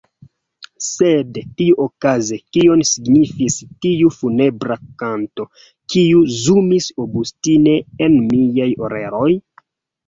[0.85, 5.49] Sed, tiuokaze, kion signifis tiu funebra kanto,
[5.95, 9.33] kiu zumis obstine en miaj oreloj?